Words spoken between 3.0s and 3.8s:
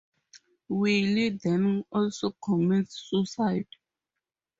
suicide.